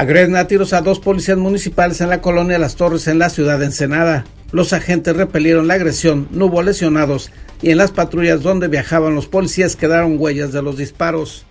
[0.00, 3.58] Agreden a tiros a dos policías municipales en la colonia Las Torres en la ciudad
[3.58, 4.24] de Ensenada.
[4.50, 7.30] Los agentes repelieron la agresión, no hubo lesionados
[7.60, 11.44] y en las patrullas donde viajaban los policías quedaron huellas de los disparos.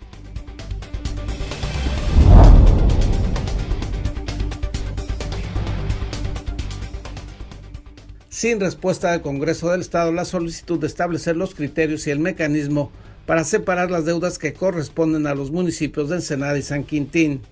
[8.29, 12.92] Sin respuesta del Congreso del Estado, la solicitud de establecer los criterios y el mecanismo
[13.28, 17.43] para separar las deudas que corresponden a los municipios de Ensenada y San Quintín.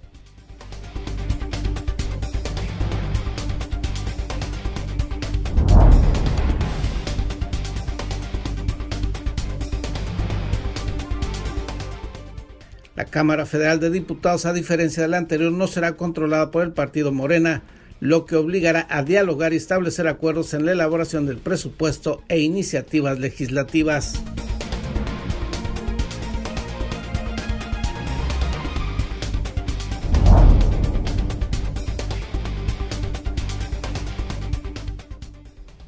[13.09, 17.11] Cámara Federal de Diputados, a diferencia de la anterior, no será controlada por el partido
[17.11, 17.63] Morena,
[17.99, 23.19] lo que obligará a dialogar y establecer acuerdos en la elaboración del presupuesto e iniciativas
[23.19, 24.21] legislativas.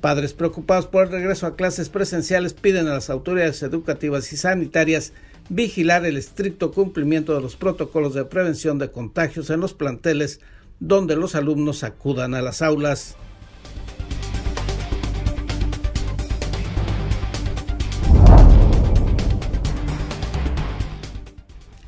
[0.01, 5.11] Padres preocupados por el regreso a clases presenciales piden a las autoridades educativas y sanitarias
[5.49, 10.39] vigilar el estricto cumplimiento de los protocolos de prevención de contagios en los planteles
[10.79, 13.17] donde los alumnos acudan a las aulas.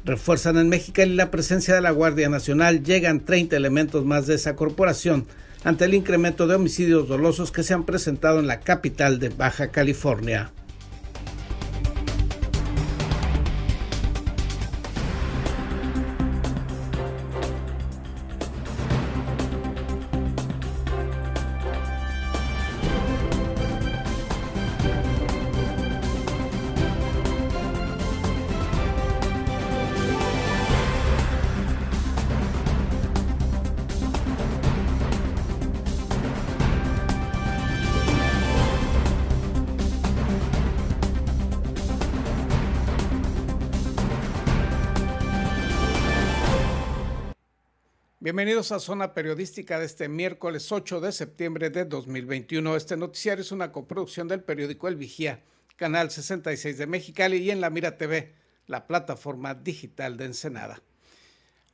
[0.04, 2.84] Refuerzan en Mexicali la presencia de la Guardia Nacional.
[2.84, 5.26] Llegan 30 elementos más de esa corporación
[5.64, 9.68] ante el incremento de homicidios dolosos que se han presentado en la capital de Baja
[9.68, 10.52] California.
[48.32, 52.78] Bienvenidos a Zona Periodística de este miércoles 8 de septiembre de 2021.
[52.78, 55.44] Este noticiario es una coproducción del periódico El Vigía,
[55.76, 58.34] Canal 66 de Mexicali y en La Mira TV,
[58.68, 60.82] la plataforma digital de Ensenada.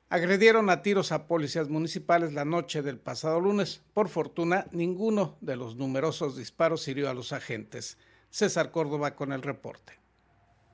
[0.10, 3.84] Agredieron a tiros a policías municipales la noche del pasado lunes.
[3.94, 8.00] Por fortuna, ninguno de los numerosos disparos hirió a los agentes.
[8.32, 9.94] César Córdoba con el reporte.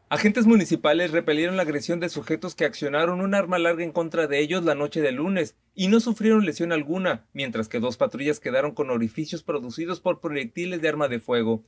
[0.08, 4.40] Agentes municipales repelieron la agresión de sujetos que accionaron un arma larga en contra de
[4.40, 8.74] ellos la noche del lunes y no sufrieron lesión alguna, mientras que dos patrullas quedaron
[8.74, 11.64] con orificios producidos por proyectiles de arma de fuego.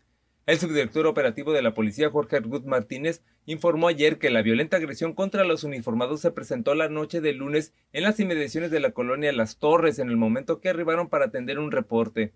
[0.46, 5.14] El subdirector operativo de la policía, Jorge Argut Martínez, informó ayer que la violenta agresión
[5.14, 9.34] contra los uniformados se presentó la noche del lunes en las inmediaciones de la colonia
[9.34, 12.34] Las Torres en el momento que arribaron para atender un reporte.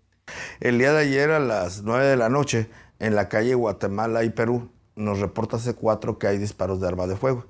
[0.58, 4.30] El día de ayer a las nueve de la noche, en la calle Guatemala y
[4.30, 7.46] Perú, nos reporta C4 que hay disparos de arma de fuego,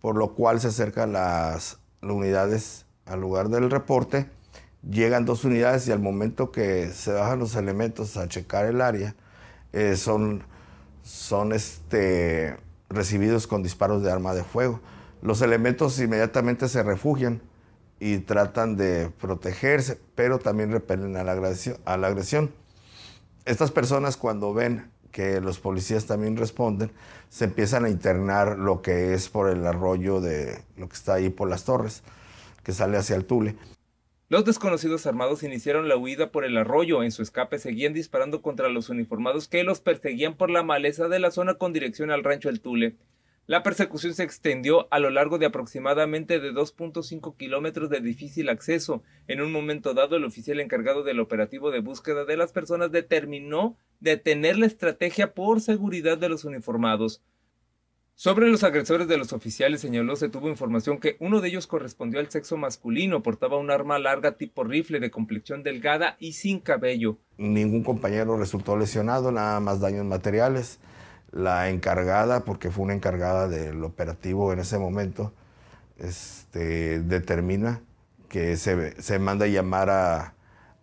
[0.00, 4.26] por lo cual se acercan las, unidades al lugar del reporte,
[4.88, 9.14] llegan dos unidades y al momento que se bajan los elementos a checar el área,
[9.72, 10.42] eh, son,
[11.02, 12.56] son este,
[12.88, 14.80] recibidos con disparos de arma de fuego.
[15.22, 17.42] Los elementos inmediatamente se refugian
[18.00, 21.76] y tratan de protegerse, pero también repelen a la agresión.
[21.84, 22.52] A la agresión.
[23.44, 26.92] Estas personas cuando ven que los policías también responden,
[27.28, 31.30] se empiezan a internar lo que es por el arroyo de lo que está ahí
[31.30, 32.02] por las torres,
[32.68, 33.56] que sale hacia el Tule.
[34.28, 37.02] Los desconocidos armados iniciaron la huida por el arroyo.
[37.02, 41.18] En su escape seguían disparando contra los uniformados que los perseguían por la maleza de
[41.18, 42.96] la zona con dirección al rancho El Tule.
[43.46, 49.02] La persecución se extendió a lo largo de aproximadamente de 2.5 kilómetros de difícil acceso.
[49.28, 53.78] En un momento dado, el oficial encargado del operativo de búsqueda de las personas determinó
[54.00, 57.22] detener la estrategia por seguridad de los uniformados.
[58.20, 62.18] Sobre los agresores de los oficiales señaló se tuvo información que uno de ellos correspondió
[62.18, 67.18] al sexo masculino, portaba un arma larga tipo rifle de complexión delgada y sin cabello.
[67.36, 70.80] Ningún compañero resultó lesionado, nada más daños materiales
[71.30, 75.32] la encargada, porque fue una encargada del operativo en ese momento,
[75.96, 77.82] este, determina
[78.28, 80.34] que se, se manda a llamar a,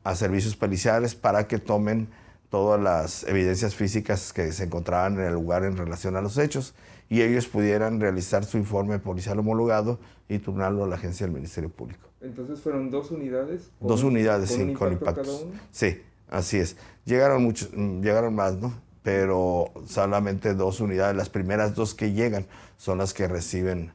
[0.05, 2.07] a, servicios policiales para que tomen
[2.49, 6.73] todas las evidencias físicas que se encontraban en el lugar en relación a los hechos
[7.09, 11.69] y ellos pudieran realizar su informe policial homologado y turnarlo a la agencia del Ministerio
[11.69, 12.09] Público.
[12.21, 13.71] Entonces fueron dos unidades.
[13.79, 15.45] Dos unidades, sí, con impactos.
[15.71, 16.77] Sí, así es.
[17.05, 18.73] Llegaron muchos, llegaron más, ¿no?
[19.05, 23.93] pero solamente dos unidades, las primeras dos que llegan son las que reciben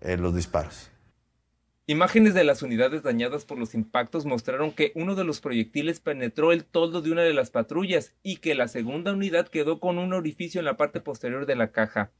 [0.00, 0.90] eh, los disparos.
[1.86, 6.52] Imágenes de las unidades dañadas por los impactos mostraron que uno de los proyectiles penetró
[6.52, 10.14] el toldo de una de las patrullas y que la segunda unidad quedó con un
[10.14, 12.10] orificio en la parte posterior de la caja.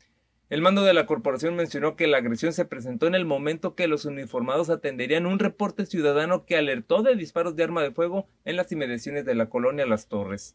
[0.48, 3.88] El mando de la corporación mencionó que la agresión se presentó en el momento que
[3.88, 8.54] los uniformados atenderían un reporte ciudadano que alertó de disparos de arma de fuego en
[8.54, 10.54] las inmediaciones de la colonia Las Torres.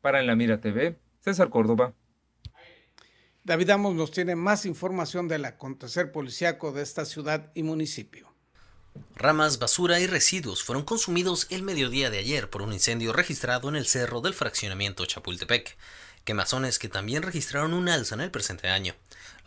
[0.00, 1.92] Para En la Mira TV, César Córdoba.
[3.44, 8.27] David Amos nos tiene más información del acontecer policiaco de esta ciudad y municipio.
[9.16, 13.76] Ramas, basura y residuos fueron consumidos el mediodía de ayer por un incendio registrado en
[13.76, 15.76] el cerro del fraccionamiento Chapultepec,
[16.24, 18.94] quemazones que también registraron un alza en el presente año.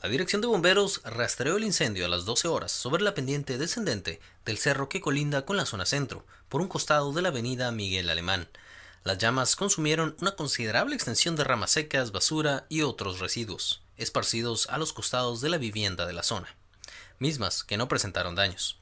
[0.03, 4.19] La Dirección de Bomberos rastreó el incendio a las 12 horas sobre la pendiente descendente
[4.45, 8.09] del cerro que colinda con la zona centro, por un costado de la avenida Miguel
[8.09, 8.49] Alemán.
[9.03, 14.77] Las llamas consumieron una considerable extensión de ramas secas, basura y otros residuos esparcidos a
[14.77, 16.55] los costados de la vivienda de la zona,
[17.19, 18.80] mismas que no presentaron daños.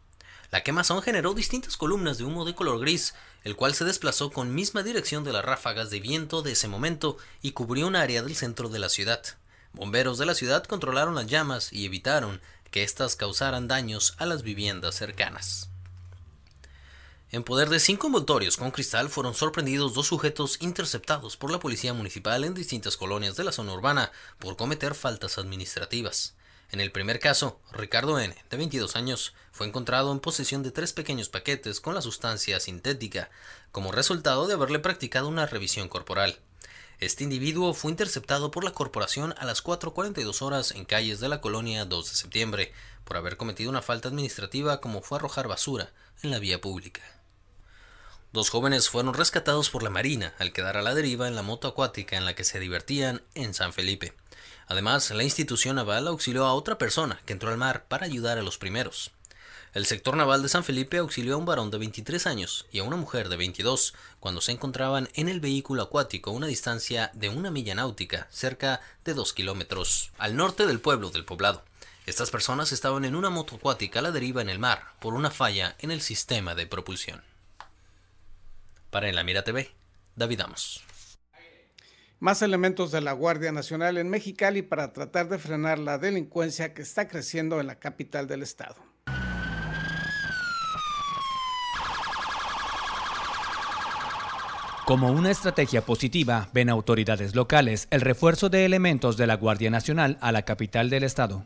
[0.51, 3.13] La quemazón generó distintas columnas de humo de color gris,
[3.44, 7.18] el cual se desplazó con misma dirección de las ráfagas de viento de ese momento
[7.42, 9.22] y cubrió un área del centro de la ciudad.
[9.74, 12.42] Bomberos de la ciudad controlaron las llamas y evitaron
[12.72, 15.69] que éstas causaran daños a las viviendas cercanas.
[17.31, 21.94] En poder de cinco envoltorios con cristal fueron sorprendidos dos sujetos interceptados por la policía
[21.94, 26.34] municipal en distintas colonias de la zona urbana por cometer faltas administrativas.
[26.71, 30.94] En el primer caso, Ricardo N., de 22 años, fue encontrado en posesión de tres
[30.94, 33.31] pequeños paquetes con la sustancia sintética,
[33.71, 36.39] como resultado de haberle practicado una revisión corporal.
[37.00, 41.42] Este individuo fue interceptado por la corporación a las 4.42 horas en calles de la
[41.42, 42.74] colonia 2 de septiembre,
[43.04, 47.01] por haber cometido una falta administrativa como fue arrojar basura en la vía pública.
[48.31, 51.68] Dos jóvenes fueron rescatados por la Marina al quedar a la deriva en la moto
[51.68, 54.13] acuática en la que se divertían en San Felipe.
[54.69, 58.44] Además, la institución naval auxilió a otra persona que entró al mar para ayudar a
[58.44, 59.12] los primeros.
[59.74, 62.83] El sector naval de San Felipe auxilió a un varón de 23 años y a
[62.83, 67.30] una mujer de 22 cuando se encontraban en el vehículo acuático a una distancia de
[67.30, 71.63] una milla náutica, cerca de dos kilómetros, al norte del pueblo del poblado.
[72.06, 75.31] Estas personas estaban en una moto acuática a la deriva en el mar por una
[75.31, 77.24] falla en el sistema de propulsión.
[78.92, 79.71] Para En la Mira TV,
[80.16, 80.83] David Amos.
[82.21, 86.81] Más elementos de la Guardia Nacional en Mexicali para tratar de frenar la delincuencia que
[86.81, 88.75] está creciendo en la capital del estado.
[94.86, 100.18] Como una estrategia positiva, ven autoridades locales el refuerzo de elementos de la Guardia Nacional
[100.19, 101.45] a la capital del estado.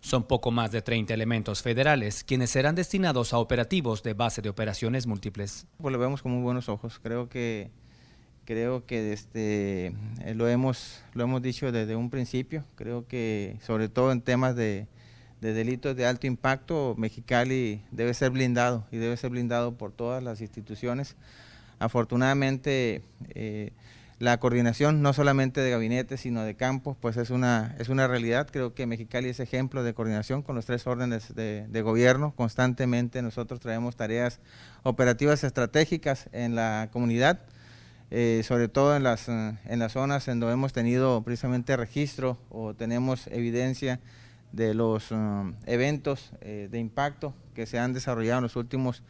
[0.00, 4.50] Son poco más de 30 elementos federales quienes serán destinados a operativos de base de
[4.50, 5.66] operaciones múltiples.
[5.78, 6.98] Pues lo vemos con muy buenos ojos.
[7.02, 7.70] Creo que
[8.44, 9.86] creo que este,
[10.20, 12.64] eh, lo, hemos, lo hemos dicho desde un principio.
[12.74, 14.86] Creo que sobre todo en temas de,
[15.40, 20.40] delitos de alto impacto, Mexicali debe ser blindado y debe ser blindado por todas las
[20.40, 21.16] instituciones.
[21.78, 23.02] Afortunadamente,
[23.34, 23.72] eh,
[24.22, 28.48] la coordinación no solamente de gabinetes, sino de campos, pues es una, es una realidad.
[28.52, 32.32] Creo que Mexicali es ejemplo de coordinación con los tres órdenes de, gobierno.
[32.36, 34.38] Constantemente nosotros traemos tareas
[34.84, 37.40] operativas estratégicas en la comunidad,
[38.14, 42.74] eh, sobre todo en las, en las zonas en donde hemos tenido precisamente registro o
[42.74, 44.00] tenemos evidencia
[44.52, 49.02] de los um, eventos eh, de impacto que se han desarrollado en los últimos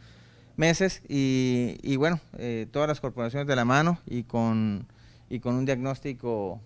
[0.55, 4.87] meses y, y bueno, eh, todas las corporaciones de la mano y con
[5.29, 6.61] y con un diagnóstico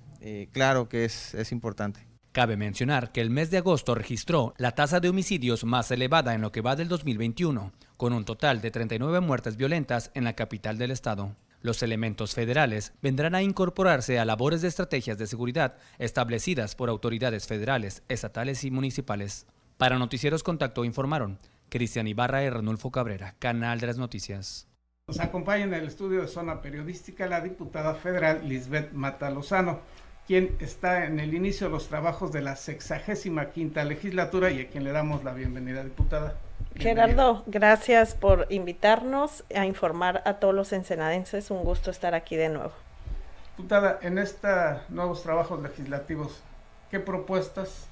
[0.51, 2.01] claro que es, es importante.
[2.34, 6.41] Cabe mencionar que el mes de agosto registró la tasa de homicidios más elevada en
[6.41, 10.77] lo que va del 2021, con un total de 39 muertes violentas en la capital
[10.77, 11.36] del estado.
[11.62, 17.48] Los elementos federales vendrán a incorporarse a labores de estrategias de seguridad establecidas por autoridades
[17.48, 19.48] federales, estatales y municipales.
[19.78, 24.68] Para Noticieros Contacto informaron Cristian Ibarra y Renulfo Cabrera, Canal de las Noticias.
[25.08, 29.80] Nos acompaña en el estudio de zona periodística la diputada federal Lisbeth Mata Lozano,
[30.28, 34.68] quien está en el inicio de los trabajos de la sexagésima quinta legislatura y a
[34.68, 36.38] quien le damos la bienvenida, diputada.
[36.79, 41.51] Gerardo, gracias por invitarnos a informar a todos los ensenadenses.
[41.51, 42.72] Un gusto estar aquí de nuevo.
[43.57, 46.41] Diputada, en estos nuevos trabajos legislativos,
[46.91, 47.88] ¿qué propuestas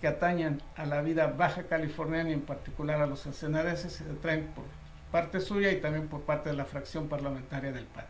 [0.00, 4.46] que atañan a la vida baja californiana y en particular a los ensenadenses se traen
[4.54, 4.64] por
[5.10, 8.04] parte suya y también por parte de la fracción parlamentaria del PAN.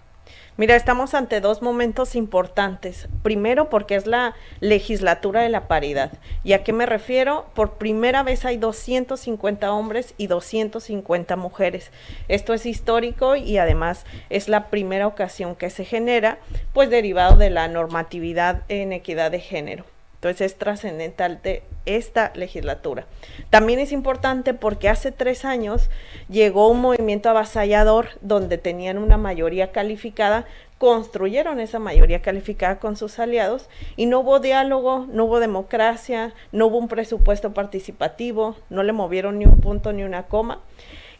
[0.57, 3.09] Mira, estamos ante dos momentos importantes.
[3.23, 6.13] Primero, porque es la legislatura de la paridad.
[6.43, 7.47] ¿Y a qué me refiero?
[7.55, 11.91] Por primera vez hay 250 hombres y 250 mujeres.
[12.27, 16.39] Esto es histórico y además es la primera ocasión que se genera,
[16.73, 19.98] pues derivado de la normatividad en equidad de género.
[20.19, 23.07] Entonces es trascendental de esta legislatura.
[23.51, 25.91] También es importante porque hace tres años
[26.29, 30.45] llegó un movimiento avasallador donde tenían una mayoría calificada,
[30.79, 36.67] construyeron esa mayoría calificada con sus aliados y no hubo diálogo, no hubo democracia, no
[36.67, 40.63] hubo un presupuesto participativo, no le movieron ni un punto ni una coma.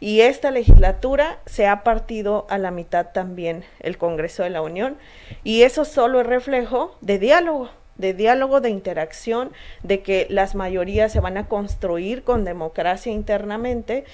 [0.01, 4.97] Y esta legislatura se ha partido a la mitad también el Congreso de la Unión
[5.45, 9.51] y eso solo es reflejo de diálogo, de diálogo, de interacción,
[9.83, 14.05] de que las mayorías se van a construir con democracia internamente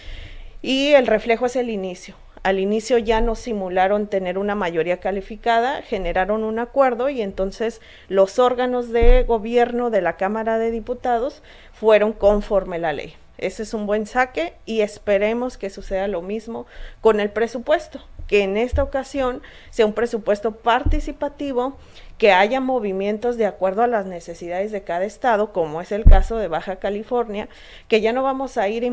[0.61, 2.15] y el reflejo es el inicio.
[2.43, 8.37] Al inicio ya no simularon tener una mayoría calificada, generaron un acuerdo y entonces los
[8.37, 11.41] órganos de gobierno de la Cámara de Diputados
[11.73, 13.15] fueron conforme la ley.
[13.37, 16.67] Ese es un buen saque y esperemos que suceda lo mismo
[17.01, 21.77] con el presupuesto, que en esta ocasión sea un presupuesto participativo,
[22.17, 26.37] que haya movimientos de acuerdo a las necesidades de cada estado, como es el caso
[26.37, 27.49] de Baja California,
[27.87, 28.85] que ya no vamos a ir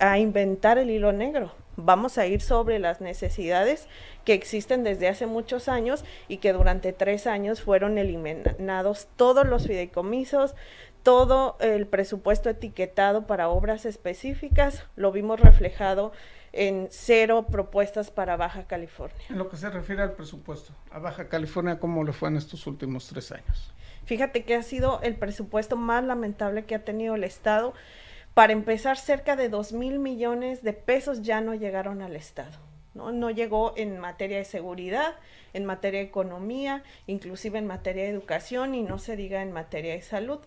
[0.00, 3.86] a inventar el hilo negro, vamos a ir sobre las necesidades
[4.24, 9.66] que existen desde hace muchos años y que durante tres años fueron eliminados todos los
[9.66, 10.56] fideicomisos,
[11.02, 16.12] todo el presupuesto etiquetado para obras específicas, lo vimos reflejado
[16.52, 19.24] en cero propuestas para Baja California.
[19.28, 22.66] En lo que se refiere al presupuesto, a Baja California, ¿cómo le fue en estos
[22.66, 23.72] últimos tres años?
[24.04, 27.74] Fíjate que ha sido el presupuesto más lamentable que ha tenido el Estado.
[28.34, 32.56] Para empezar, cerca de dos mil millones de pesos ya no llegaron al Estado.
[32.94, 33.12] ¿no?
[33.12, 35.16] no llegó en materia de seguridad,
[35.52, 39.92] en materia de economía, inclusive en materia de educación y no se diga en materia
[39.92, 40.40] de salud.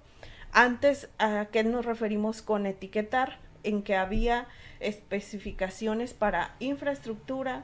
[0.54, 3.40] Antes, ¿a qué nos referimos con etiquetar?
[3.64, 4.48] En que había
[4.82, 7.64] especificaciones para infraestructura,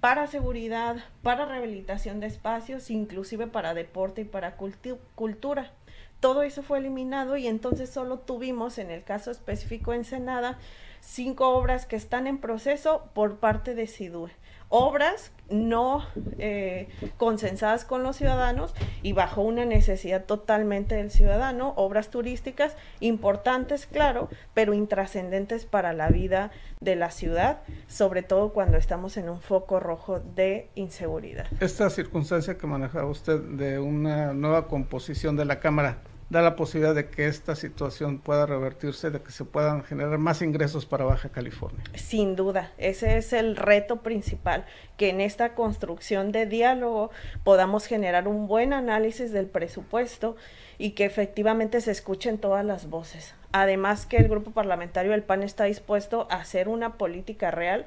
[0.00, 5.72] para seguridad, para rehabilitación de espacios, inclusive para deporte y para cultura.
[6.20, 10.58] Todo eso fue eliminado y entonces solo tuvimos, en el caso específico en Senada,
[11.00, 14.30] cinco obras que están en proceso por parte de SIDUE
[14.68, 16.04] obras no
[16.38, 23.86] eh, consensadas con los ciudadanos y bajo una necesidad totalmente del ciudadano, obras turísticas importantes,
[23.86, 29.40] claro, pero intrascendentes para la vida de la ciudad, sobre todo cuando estamos en un
[29.40, 31.46] foco rojo de inseguridad.
[31.60, 36.94] Esta circunstancia que manejaba usted de una nueva composición de la Cámara, da la posibilidad
[36.94, 41.28] de que esta situación pueda revertirse, de que se puedan generar más ingresos para Baja
[41.28, 41.82] California.
[41.94, 44.64] Sin duda, ese es el reto principal,
[44.96, 47.10] que en esta construcción de diálogo
[47.44, 50.36] podamos generar un buen análisis del presupuesto
[50.78, 53.34] y que efectivamente se escuchen todas las voces.
[53.52, 57.86] Además que el grupo parlamentario del PAN está dispuesto a hacer una política real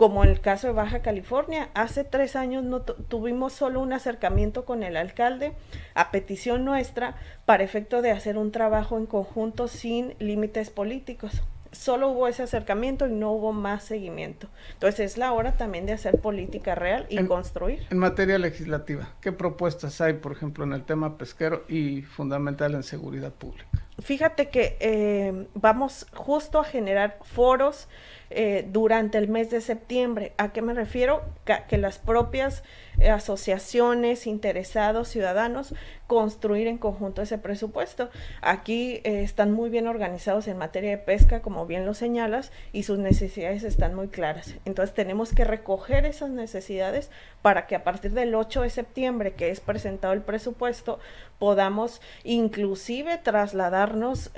[0.00, 1.68] como en el caso de Baja California.
[1.74, 5.52] Hace tres años no tuvimos solo un acercamiento con el alcalde
[5.92, 11.42] a petición nuestra para efecto de hacer un trabajo en conjunto sin límites políticos.
[11.72, 14.48] Solo hubo ese acercamiento y no hubo más seguimiento.
[14.72, 17.86] Entonces es la hora también de hacer política real y construir.
[17.90, 22.84] En materia legislativa, ¿qué propuestas hay, por ejemplo, en el tema pesquero y fundamental en
[22.84, 23.68] seguridad pública?
[24.00, 27.86] Fíjate que eh, vamos justo a generar foros
[28.32, 30.34] eh, durante el mes de septiembre.
[30.38, 31.22] ¿A qué me refiero?
[31.44, 32.62] Que, las propias
[33.00, 35.74] eh, asociaciones, interesados, ciudadanos,
[36.06, 38.08] construir en conjunto ese presupuesto.
[38.40, 42.84] Aquí eh, están muy bien organizados en materia de pesca, como bien lo señalas, y
[42.84, 44.54] sus necesidades están muy claras.
[44.64, 47.10] Entonces tenemos que recoger esas necesidades
[47.42, 51.00] para que a partir del 8 de septiembre, que es presentado el presupuesto,
[51.40, 54.30] podamos inclusive trasladarnos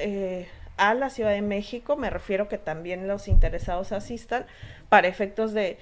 [0.77, 4.47] a la Ciudad de México, me refiero que también los interesados asistan
[4.89, 5.79] para efectos de,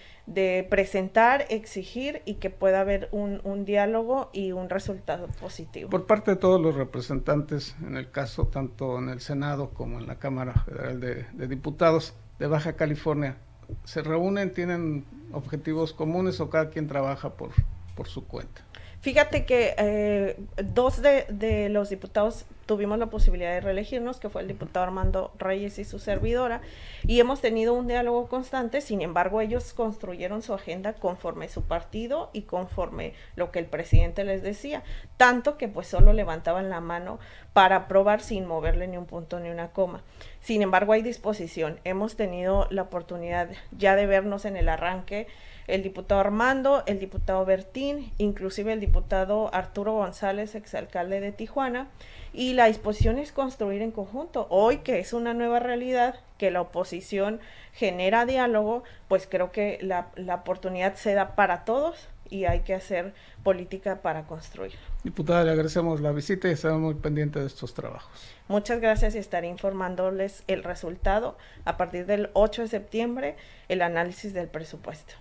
[0.71, 5.91] presentar, exigir y que pueda haber un, diálogo y un resultado positivo.
[5.91, 10.07] Por parte de todos los representantes, en el caso tanto en el Senado como en
[10.07, 13.37] la Cámara Federal de, de Diputados de Baja California,
[13.85, 17.51] ¿se reúnen, tienen objetivos comunes o cada quien trabaja por,
[17.97, 18.63] por su cuenta?
[19.01, 24.49] Fíjate que eh, dos de, los diputados tuvimos la posibilidad de reelegirnos, que fue el
[24.49, 26.61] diputado Armando Reyes y su servidora,
[27.05, 32.29] y hemos tenido un diálogo constante, sin embargo ellos construyeron su agenda conforme su partido
[32.35, 34.83] y conforme lo que el presidente les decía,
[35.17, 37.19] tanto que pues solo levantaban la mano
[37.55, 40.03] para aprobar sin moverle ni un punto ni una coma.
[40.43, 45.27] Sin embargo hay disposición, hemos tenido la oportunidad ya de vernos en el arranque
[45.71, 51.89] el diputado Armando, el diputado Bertín, inclusive el diputado Arturo González, exalcalde de Tijuana,
[52.33, 54.47] y la disposición es construir en conjunto.
[54.51, 57.41] Hoy que es una nueva realidad, que la oposición
[57.73, 62.75] genera diálogo, pues creo que la, la oportunidad se da para todos y hay que
[62.75, 63.13] hacer
[63.43, 64.75] política para construir.
[65.03, 68.11] Diputada, le agradecemos la visita y estamos muy pendientes de estos trabajos.
[68.49, 73.37] Muchas gracias y estaré informándoles el resultado a partir del 8 de septiembre,
[73.69, 75.15] el análisis del presupuesto.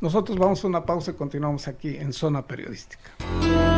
[0.00, 3.77] Nosotros vamos a una pausa y continuamos aquí en Zona Periodística.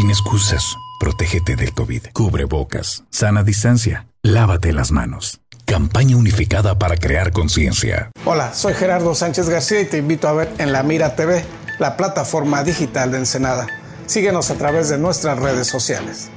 [0.00, 2.04] Sin excusas, protégete del COVID.
[2.14, 5.42] Cubre bocas, sana distancia, lávate las manos.
[5.66, 8.10] Campaña unificada para crear conciencia.
[8.24, 11.44] Hola, soy Gerardo Sánchez García y te invito a ver en La Mira TV,
[11.78, 13.66] la plataforma digital de Ensenada.
[14.06, 16.30] Síguenos a través de nuestras redes sociales.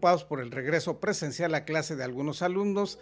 [0.00, 2.98] Por el regreso presencial a clase de algunos alumnos,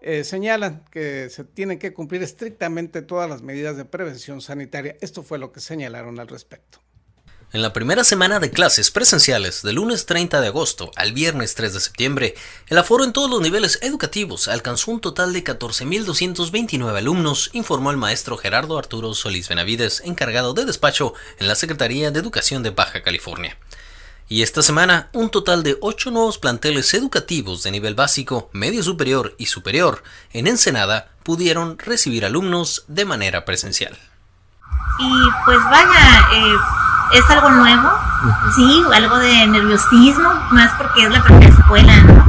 [0.00, 4.96] eh, señalan que se tienen que cumplir estrictamente todas las medidas de prevención sanitaria.
[5.00, 6.80] Esto fue lo que señalaron al respecto.
[7.52, 11.74] En la primera semana de clases presenciales, del lunes 30 de agosto al viernes 3
[11.74, 12.34] de septiembre,
[12.68, 17.98] el aforo en todos los niveles educativos alcanzó un total de 14.229 alumnos, informó el
[17.98, 23.02] maestro Gerardo Arturo Solís Benavides, encargado de despacho en la Secretaría de Educación de Baja
[23.02, 23.58] California.
[24.28, 29.34] Y esta semana, un total de 8 nuevos planteles educativos de nivel básico, medio superior
[29.38, 33.96] y superior en Ensenada pudieron recibir alumnos de manera presencial.
[34.98, 35.12] Y
[35.44, 36.56] pues vaya, eh,
[37.12, 37.90] es algo nuevo,
[38.54, 42.24] sí, algo de nerviosismo, más porque es la primera escuela, ¿no?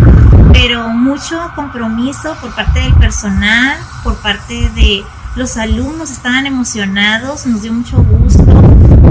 [0.51, 5.03] Pero mucho compromiso por parte del personal, por parte de
[5.36, 8.43] los alumnos, estaban emocionados, nos dio mucho gusto.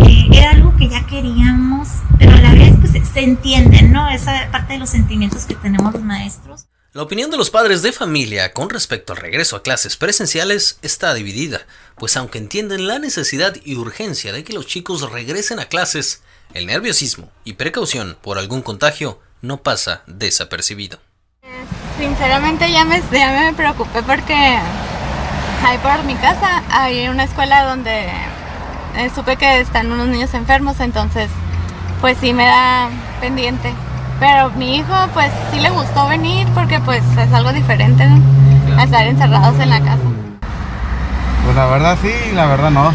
[0.07, 4.09] Eh, era algo que ya queríamos, pero a la vez pues, se entiende, ¿no?
[4.11, 6.67] Esa parte de los sentimientos que tenemos los maestros.
[6.93, 11.15] La opinión de los padres de familia con respecto al regreso a clases presenciales está
[11.15, 11.63] dividida,
[11.97, 16.67] pues aunque entienden la necesidad y urgencia de que los chicos regresen a clases, el
[16.67, 20.99] nerviosismo y precaución por algún contagio no pasa desapercibido.
[21.99, 28.05] Sinceramente ya me, ya me preocupé porque ahí por mi casa hay una escuela donde
[28.97, 31.31] eh, supe que están unos niños enfermos, entonces
[32.03, 33.73] pues sí me da pendiente.
[34.21, 38.79] Pero mi hijo pues sí le gustó venir porque pues es algo diferente ¿no?
[38.79, 40.03] a estar encerrados en la casa.
[41.45, 42.93] Pues la verdad sí, la verdad no.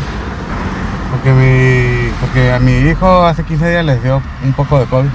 [1.12, 5.10] Porque, mi, porque a mi hijo hace 15 días les dio un poco de COVID.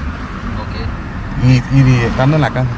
[1.45, 2.71] Y, y estando en la casa.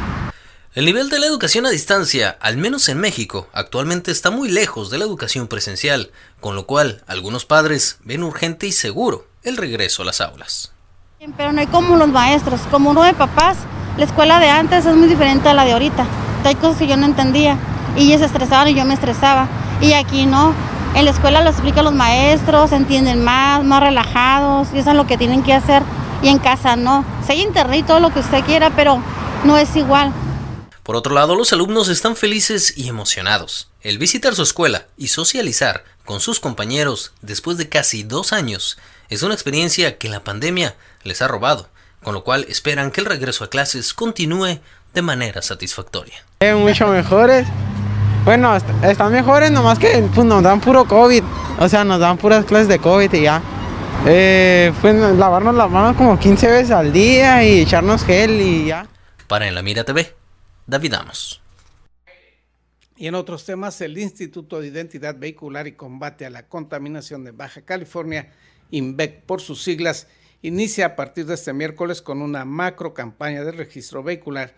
[0.74, 4.90] El nivel de la educación a distancia, al menos en México, actualmente está muy lejos
[4.90, 10.02] de la educación presencial, con lo cual algunos padres ven urgente y seguro el regreso
[10.02, 10.73] a las aulas.
[11.32, 13.56] Pero no hay como los maestros, como uno de papás,
[13.96, 16.04] la escuela de antes es muy diferente a la de ahorita.
[16.44, 17.56] Hay cosas que yo no entendía
[17.96, 19.48] y ellos se estresaban y yo me estresaba.
[19.80, 20.52] Y aquí no,
[20.94, 25.06] en la escuela lo explican los maestros, entienden más, más relajados y eso es lo
[25.06, 25.82] que tienen que hacer.
[26.22, 27.06] Y en casa no.
[27.26, 29.00] Si hay internet y todo lo que usted quiera, pero
[29.44, 30.12] no es igual.
[30.82, 33.70] Por otro lado, los alumnos están felices y emocionados.
[33.80, 38.76] El visitar su escuela y socializar con sus compañeros después de casi dos años
[39.08, 41.68] es una experiencia que la pandemia les ha robado,
[42.02, 44.60] con lo cual esperan que el regreso a clases continúe
[44.94, 46.24] de manera satisfactoria.
[46.56, 47.46] mucho mejores
[48.24, 51.22] Bueno, están mejores, nomás que pues, nos dan puro COVID.
[51.58, 53.42] O sea, nos dan puras clases de COVID y ya.
[54.06, 58.86] Eh, pues lavarnos las manos como 15 veces al día y echarnos gel y ya.
[59.28, 60.14] Para En la Mira TV,
[60.66, 61.40] David Amos.
[62.96, 67.32] Y en otros temas, el Instituto de Identidad Vehicular y Combate a la Contaminación de
[67.32, 68.32] Baja California,
[68.70, 70.08] INVEC por sus siglas,
[70.42, 74.54] inicia a partir de este miércoles con una macro campaña de registro vehicular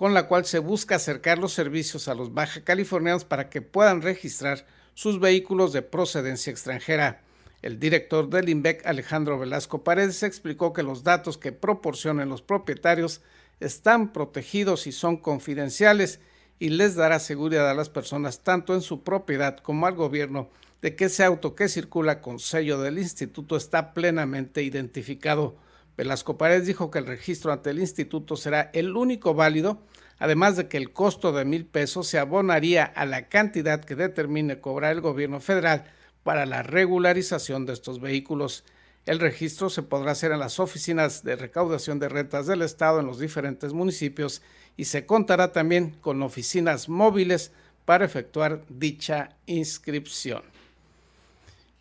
[0.00, 4.00] con la cual se busca acercar los servicios a los baja californianos para que puedan
[4.00, 7.20] registrar sus vehículos de procedencia extranjera.
[7.60, 13.20] El director del INVEC, Alejandro Velasco Paredes, explicó que los datos que proporcionen los propietarios
[13.60, 16.20] están protegidos y son confidenciales
[16.58, 20.48] y les dará seguridad a las personas tanto en su propiedad como al gobierno
[20.82, 25.56] de que ese auto que circula con sello del instituto está plenamente identificado.
[25.96, 29.82] Velasco Paredes dijo que el registro ante el instituto será el único válido,
[30.18, 34.60] además de que el costo de mil pesos se abonaría a la cantidad que determine
[34.60, 35.84] cobrar el gobierno federal
[36.22, 38.64] para la regularización de estos vehículos.
[39.06, 43.06] El registro se podrá hacer en las oficinas de recaudación de rentas del Estado en
[43.06, 44.42] los diferentes municipios
[44.76, 47.52] y se contará también con oficinas móviles
[47.84, 50.42] para efectuar dicha inscripción.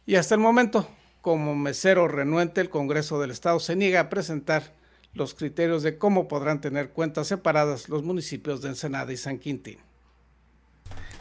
[0.10, 0.90] Y hasta el momento,
[1.22, 4.74] como mesero renuente, el Congreso del Estado se niega a presentar
[5.14, 9.78] los criterios de cómo podrán tener cuentas separadas los municipios de Ensenada y San Quintín.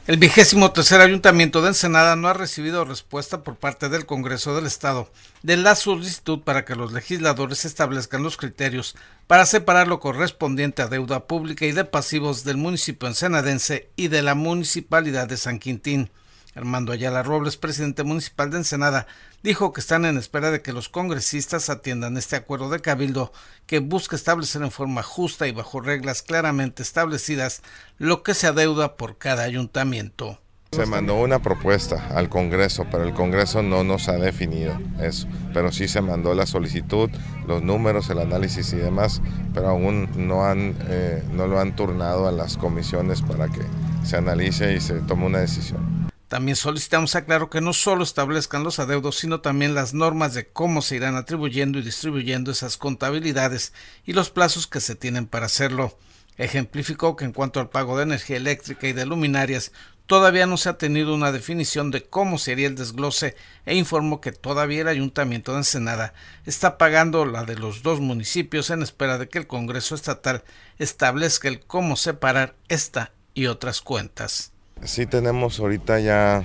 [0.06, 4.64] El vigésimo tercer ayuntamiento de Ensenada no ha recibido respuesta por parte del Congreso del
[4.64, 5.10] Estado
[5.42, 8.96] de la solicitud para que los legisladores establezcan los criterios
[9.26, 14.22] para separar lo correspondiente a deuda pública y de pasivos del municipio ensenadense y de
[14.22, 16.10] la municipalidad de San Quintín.
[16.58, 19.06] Armando Ayala Robles, presidente municipal de Ensenada,
[19.44, 23.32] dijo que están en espera de que los congresistas atiendan este acuerdo de cabildo
[23.66, 27.62] que busca establecer en forma justa y bajo reglas claramente establecidas
[27.96, 30.40] lo que se adeuda por cada ayuntamiento.
[30.72, 35.28] Se mandó una propuesta al Congreso, pero el Congreso no nos ha definido eso.
[35.54, 37.08] Pero sí se mandó la solicitud,
[37.46, 39.22] los números, el análisis y demás,
[39.54, 43.62] pero aún no, han, eh, no lo han turnado a las comisiones para que
[44.04, 46.07] se analice y se tome una decisión.
[46.28, 50.82] También solicitamos aclaro que no solo establezcan los adeudos, sino también las normas de cómo
[50.82, 53.72] se irán atribuyendo y distribuyendo esas contabilidades
[54.04, 55.96] y los plazos que se tienen para hacerlo.
[56.36, 59.72] Ejemplificó que en cuanto al pago de energía eléctrica y de luminarias,
[60.04, 64.32] todavía no se ha tenido una definición de cómo sería el desglose e informó que
[64.32, 66.12] todavía el Ayuntamiento de Ensenada
[66.44, 70.44] está pagando la de los dos municipios en espera de que el Congreso Estatal
[70.78, 74.52] establezca el cómo separar esta y otras cuentas.
[74.84, 76.44] Sí tenemos ahorita ya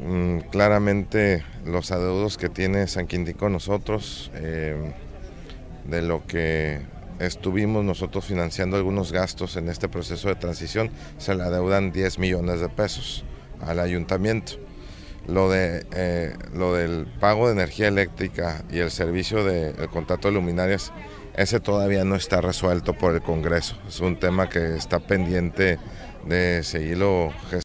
[0.00, 4.92] mm, claramente los adeudos que tiene San Quintín con nosotros, eh,
[5.84, 6.80] de lo que
[7.18, 12.60] estuvimos nosotros financiando algunos gastos en este proceso de transición, se le adeudan 10 millones
[12.60, 13.24] de pesos
[13.60, 14.54] al ayuntamiento.
[15.26, 20.34] Lo, de, eh, lo del pago de energía eléctrica y el servicio del contrato de
[20.34, 20.92] luminarias,
[21.36, 23.76] ese todavía no está resuelto por el Congreso.
[23.86, 25.78] Es un tema que está pendiente
[26.26, 27.60] de seguirlo gestionando